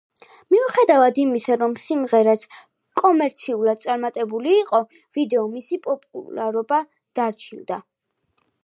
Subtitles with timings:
[0.53, 2.45] მიუხედავად იმისა, რომ სიმღერაც
[3.03, 4.81] კომერციულად წარმატებული იყო,
[5.19, 6.83] ვიდეო მისი პოპულარობა
[7.23, 7.81] დაჩრდილა.